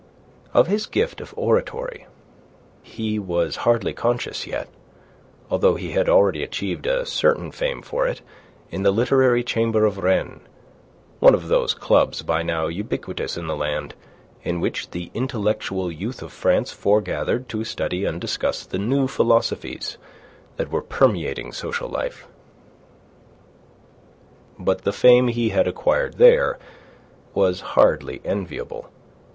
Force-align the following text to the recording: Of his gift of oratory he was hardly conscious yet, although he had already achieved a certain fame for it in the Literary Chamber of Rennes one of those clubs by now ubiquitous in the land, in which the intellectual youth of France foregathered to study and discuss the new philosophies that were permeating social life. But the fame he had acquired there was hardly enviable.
Of 0.51 0.65
his 0.65 0.87
gift 0.87 1.21
of 1.21 1.31
oratory 1.37 2.07
he 2.81 3.19
was 3.19 3.57
hardly 3.67 3.93
conscious 3.93 4.47
yet, 4.47 4.67
although 5.51 5.75
he 5.75 5.91
had 5.91 6.09
already 6.09 6.41
achieved 6.41 6.87
a 6.87 7.05
certain 7.05 7.51
fame 7.51 7.83
for 7.83 8.07
it 8.07 8.21
in 8.71 8.81
the 8.81 8.89
Literary 8.89 9.43
Chamber 9.43 9.85
of 9.85 9.99
Rennes 9.99 10.41
one 11.19 11.35
of 11.35 11.49
those 11.49 11.75
clubs 11.75 12.23
by 12.23 12.41
now 12.41 12.65
ubiquitous 12.65 13.37
in 13.37 13.45
the 13.45 13.55
land, 13.55 13.93
in 14.41 14.59
which 14.59 14.89
the 14.89 15.11
intellectual 15.13 15.91
youth 15.91 16.23
of 16.23 16.33
France 16.33 16.71
foregathered 16.71 17.47
to 17.49 17.63
study 17.63 18.03
and 18.03 18.19
discuss 18.19 18.65
the 18.65 18.79
new 18.79 19.07
philosophies 19.07 19.99
that 20.57 20.71
were 20.71 20.81
permeating 20.81 21.51
social 21.51 21.87
life. 21.89 22.27
But 24.57 24.81
the 24.81 24.93
fame 24.93 25.27
he 25.27 25.49
had 25.49 25.67
acquired 25.67 26.15
there 26.15 26.57
was 27.35 27.61
hardly 27.61 28.19
enviable. 28.25 28.89